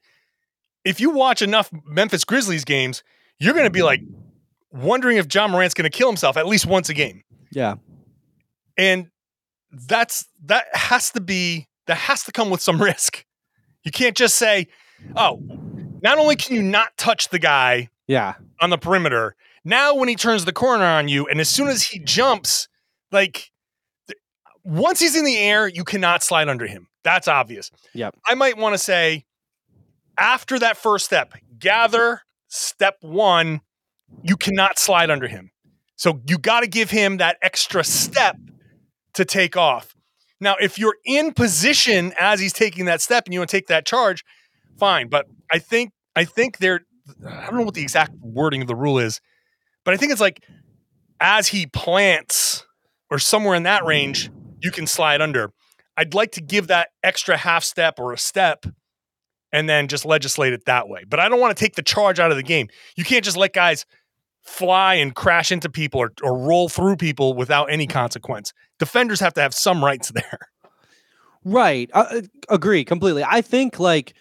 [0.86, 3.04] if you watch enough Memphis Grizzlies games,
[3.40, 4.02] you're going to be like
[4.72, 7.76] wondering if Ja Morant's going to kill himself at least once a game Yeah.
[8.78, 9.08] and
[9.72, 13.26] that's that has to be that has to come with some risk
[13.84, 14.68] you can't just say
[15.16, 15.40] oh
[16.02, 18.36] not only can you not touch the guy Yeah.
[18.62, 21.84] on the perimeter now when he turns the corner on you and as soon as
[21.84, 22.68] he jumps
[23.12, 23.52] like
[24.08, 24.18] th-
[24.64, 28.16] once he's in the air you cannot slide under him that's obvious Yep.
[28.28, 29.26] i might want to say
[30.18, 33.62] after that first step gather step one
[34.24, 35.52] you cannot slide under him
[35.96, 38.38] so you got to give him that extra step
[39.14, 39.96] to take off.
[40.40, 43.66] Now, if you're in position as he's taking that step and you want to take
[43.66, 44.24] that charge,
[44.78, 45.08] fine.
[45.08, 46.82] But I think I think there
[47.28, 49.22] I don't know what the exact wording of the rule is,
[49.84, 50.44] but I think it's like
[51.20, 52.66] as he plants
[53.10, 54.30] or somewhere in that range,
[54.62, 55.52] you can slide under.
[55.96, 58.66] I'd like to give that extra half step or a step
[59.52, 61.04] and then just legislate it that way.
[61.08, 62.68] But I don't want to take the charge out of the game.
[62.96, 63.86] You can't just let guys
[64.44, 68.54] fly and crash into people or, or roll through people without any consequence.
[68.80, 70.40] Defenders have to have some rights there.
[71.44, 71.90] Right.
[71.94, 73.24] Uh, uh, agree completely.
[73.24, 74.14] I think like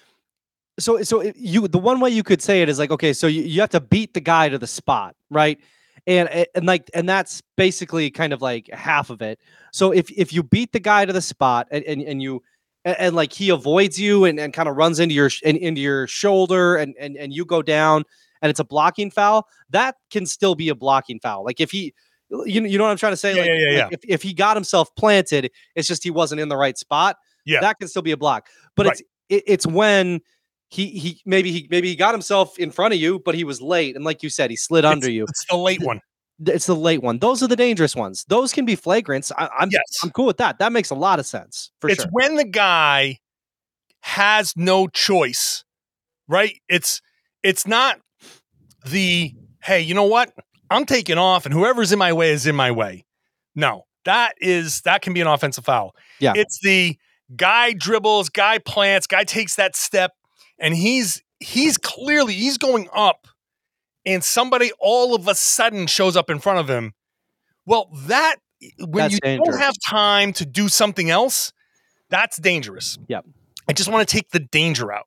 [0.79, 3.43] so so you the one way you could say it is like okay, so you,
[3.43, 5.59] you have to beat the guy to the spot, right?
[6.07, 9.41] And and and, like and that's basically kind of like half of it.
[9.73, 12.43] So if if you beat the guy to the spot and and, and you
[12.85, 15.81] and, and like he avoids you and, and kind of runs into your in, into
[15.81, 18.05] your shoulder and, and and you go down
[18.43, 21.45] and it's a blocking foul, that can still be a blocking foul.
[21.45, 21.95] Like if he
[22.31, 23.35] you know, you know what I'm trying to say?
[23.35, 26.41] Yeah, like, yeah, yeah, like If, if he got himself planted, it's just he wasn't
[26.41, 27.17] in the right spot.
[27.45, 27.61] Yeah.
[27.61, 28.49] That can still be a block.
[28.75, 28.93] But Right.
[28.93, 30.21] it's it, it's when
[30.69, 33.61] he he maybe he maybe he got himself in front of you, but he was
[33.61, 33.95] late.
[33.97, 35.25] And like you said, he slid under you.
[35.25, 36.01] It's the late one.
[36.45, 37.19] It's the late one.
[37.19, 38.25] Those are the dangerous ones.
[38.29, 39.33] Those can be flagrants.
[39.37, 39.83] I, I'm Yes.
[40.03, 40.59] I'm cool with that.
[40.59, 42.11] That makes a lot of sense for it's sure.
[42.11, 43.19] when the guy
[44.01, 45.65] has no choice,
[46.29, 46.55] right?
[46.69, 47.01] It's
[47.43, 48.01] it's not
[48.87, 50.33] the hey, you know what?
[50.71, 53.05] I'm taking off and whoever's in my way is in my way.
[53.55, 53.85] No.
[54.05, 55.95] That is that can be an offensive foul.
[56.21, 56.35] Yeah.
[56.37, 56.97] It's the
[57.35, 60.13] guy dribbles, guy plants, guy takes that step
[60.59, 63.27] and he's he's clearly he's going up
[64.05, 66.95] and somebody all of a sudden shows up in front of him.
[67.67, 68.37] Well, that
[68.79, 69.49] when That's you dangerous.
[69.49, 71.53] don't have time to do something else,
[72.09, 72.99] that's dangerous.
[73.09, 73.27] Yep.
[73.69, 75.07] I just want to take the danger out.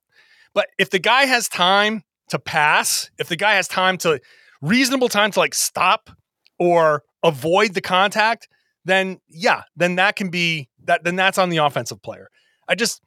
[0.54, 4.20] But if the guy has time to pass, if the guy has time to
[4.60, 6.10] reasonable time to like stop
[6.58, 8.48] or avoid the contact,
[8.84, 12.28] then yeah, then that can be that then that's on the offensive player.
[12.68, 13.00] I just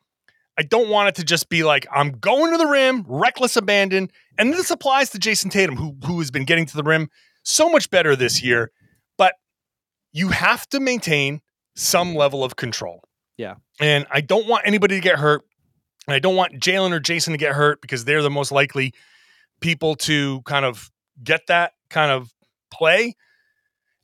[0.57, 4.11] I don't want it to just be like I'm going to the rim, reckless abandon,
[4.37, 7.09] and this applies to Jayson Tatum who who has been getting to the rim
[7.43, 8.71] so much better this year,
[9.17, 9.33] but
[10.11, 11.41] you have to maintain
[11.75, 13.03] some level of control.
[13.37, 13.55] Yeah.
[13.79, 15.43] And I don't want anybody to get hurt.
[16.07, 18.93] And I don't want Jalen or Jayson to get hurt because they're the most likely
[19.61, 20.91] people to kind of
[21.23, 22.31] get that kind of
[22.71, 23.15] play.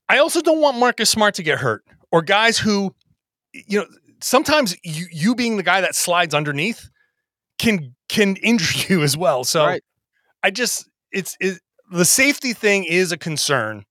[0.08, 2.96] I also don't want Marcus Smart to get hurt or guys who,
[3.54, 3.86] you know,
[4.22, 6.90] sometimes you you being the guy that slides underneath
[7.58, 9.44] can can injure you as well.
[9.44, 9.84] So Right.
[10.44, 11.60] I just it's it,
[11.92, 13.84] the safety thing is a concern,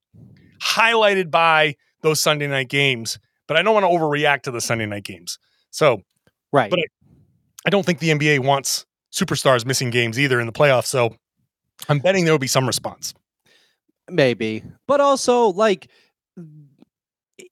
[0.62, 3.19] highlighted by those Sunday night games.
[3.47, 5.38] But I don't want to overreact to the Sunday night games.
[5.71, 6.03] So
[6.53, 6.71] Right.
[6.71, 6.81] But
[7.67, 10.87] I don't think the NBA wants superstars missing games either in the playoffs.
[10.87, 11.17] So
[11.88, 13.14] I'm betting there will be some response.
[14.11, 15.88] maybe but also like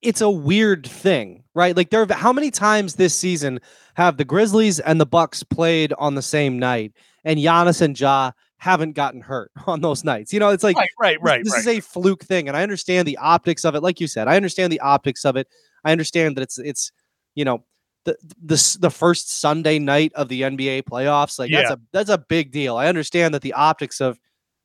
[0.03, 1.75] it's a weird thing right?
[1.75, 3.61] Like there have, how many times this season
[3.95, 6.93] have the grizzlies and the bucks played on the same night
[7.25, 10.33] and Giannis and ja haven't gotten hurt on those nights?
[10.33, 11.61] You know it's like right, right, right, this right.
[11.61, 13.83] is a fluke thing and i understand the optics of it.
[13.83, 15.49] Like you said i understand the optics of it.
[15.85, 16.93] I understand that it's it's
[17.35, 17.65] you know
[18.05, 22.19] the the, the first sunday night of the nba playoffs like that's a that's a
[22.19, 22.77] big deal.
[22.77, 24.21] I understand that the optics of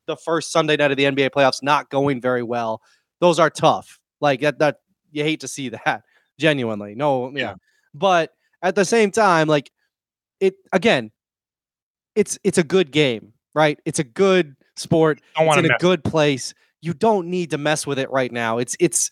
[0.07, 2.81] the first sunday night of the nba playoffs not going very well.
[3.21, 3.97] Those are tough.
[4.19, 4.77] Like that that
[5.11, 6.03] you hate to see that
[6.39, 7.53] genuinely no yeah, Yeah.
[7.93, 9.71] but at the same time like
[10.39, 11.11] it again
[12.15, 16.53] it's it's a good game right it's a good sport it's in a good place.
[16.81, 18.57] You don't need to mess with it right now.
[18.57, 19.11] It's it's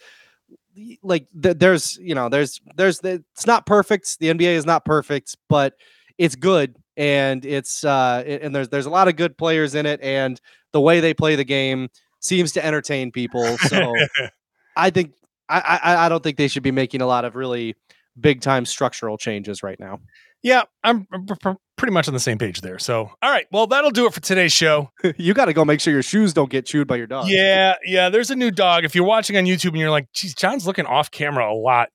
[1.03, 4.17] like there's you know there's there's it's not perfect.
[4.19, 5.73] The NBA is not perfect, but
[6.17, 9.99] it's good and it's uh and there's there's a lot of good players in it
[10.01, 10.39] and
[10.73, 13.57] the way they play the game seems to entertain people.
[13.59, 13.93] So
[14.75, 15.13] I think
[15.49, 17.75] I, I I don't think they should be making a lot of really
[18.19, 19.99] big time structural changes right now.
[20.43, 22.79] yeah, I'm I'm pr- pr- pretty much on the same page there.
[22.79, 24.91] So, all right, well, that'll do it for today's show.
[25.17, 27.27] you got to go make sure your shoes don't get chewed by your dog.
[27.29, 28.09] Yeah, yeah.
[28.09, 28.83] There's a new dog.
[28.83, 31.89] If you're watching on YouTube and you're like, "Geez, John's looking off camera a lot,"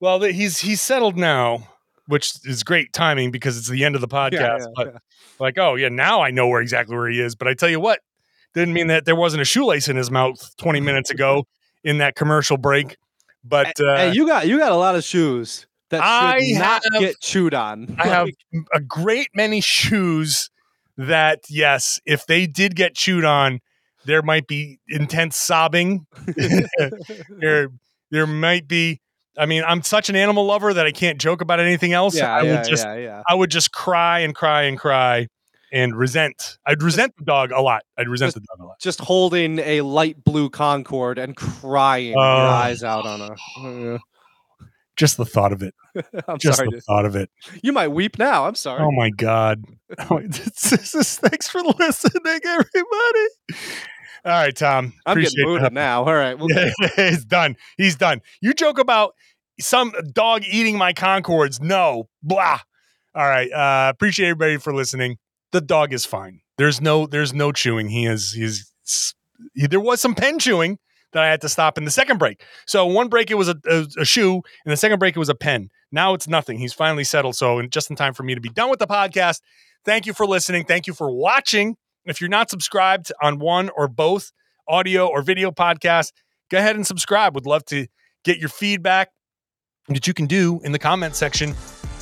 [0.00, 1.68] well, he's he's settled now,
[2.06, 4.32] which is great timing because it's the end of the podcast.
[4.32, 4.98] Yeah, yeah, but yeah.
[5.38, 7.34] like, oh yeah, now I know where exactly where he is.
[7.34, 8.00] But I tell you what,
[8.54, 11.44] didn't mean that there wasn't a shoelace in his mouth 20 minutes ago
[11.84, 12.96] in that commercial break.
[13.44, 17.00] But uh, Hey, you got you got a lot of shoes that I not have-
[17.00, 17.96] get chewed on.
[17.98, 18.28] I have
[18.72, 20.50] a great many shoes
[20.96, 23.60] that, yes, if they did get chewed on,
[24.04, 26.06] there might be intense sobbing.
[27.28, 27.68] there,
[28.10, 29.00] there might be.
[29.36, 32.14] I mean, I'm such an animal lover that I can't joke about anything else.
[32.16, 33.22] yeah, I yeah, would just, yeah, yeah.
[33.28, 35.26] I would just cry and cry and cry
[35.74, 36.58] and resent.
[36.64, 37.82] I'd resent the dog a lot.
[37.98, 38.80] I'd resent the dog a lot.
[38.80, 42.22] Just holding a light blue Concord and crying your Oh.
[42.22, 43.98] eyes out on a.
[44.96, 45.74] Just the thought of it.
[46.28, 46.68] I'm Just sorry.
[46.70, 47.28] the thought of it.
[47.64, 48.46] You might weep now.
[48.46, 48.80] I'm sorry.
[48.82, 49.64] Oh my god!
[50.10, 53.26] Oh, this is- thanks for listening, everybody.
[54.24, 54.92] All right, Tom.
[55.06, 56.04] I'm getting booted now.
[56.04, 56.38] All right.
[56.38, 57.56] Well, Yeah, he's done.
[57.76, 58.22] He's done.
[58.40, 59.14] You joke about
[59.60, 61.60] some dog eating my Concords.
[61.60, 62.58] No, blah.
[63.14, 63.50] All right.
[63.52, 65.16] Uh, appreciate everybody for listening.
[65.54, 66.40] The dog is fine.
[66.58, 67.06] There's no.
[67.06, 67.88] There's no chewing.
[67.88, 68.32] He is.
[68.32, 68.72] He's.
[69.54, 70.80] He, there was some pen chewing
[71.12, 72.42] that I had to stop in the second break.
[72.66, 75.28] So one break it was a, a, a shoe, and the second break it was
[75.28, 75.70] a pen.
[75.92, 76.58] Now it's nothing.
[76.58, 77.36] He's finally settled.
[77.36, 79.42] So in just in time for me to be done with the podcast.
[79.84, 80.64] Thank you for listening.
[80.64, 81.76] Thank you for watching.
[82.04, 84.32] If you're not subscribed on one or both
[84.66, 86.10] audio or video podcasts,
[86.50, 87.36] go ahead and subscribe.
[87.36, 87.86] Would love to
[88.24, 89.10] get your feedback
[89.86, 91.54] that you can do in the comment section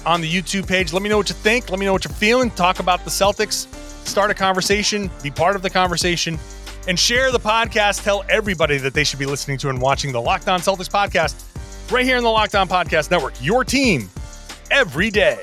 [0.04, 0.92] on the YouTube page.
[0.92, 1.70] Let me know what you think.
[1.70, 2.50] Let me know what you're feeling.
[2.50, 3.66] Talk about the Celtics.
[4.06, 5.10] Start a conversation.
[5.22, 6.38] Be part of the conversation.
[6.88, 8.02] And share the podcast.
[8.02, 11.44] Tell everybody that they should be listening to and watching the Locked On Celtics podcast
[11.92, 13.34] right here in the Locked On Podcast Network.
[13.40, 14.10] Your team
[14.70, 15.38] every day.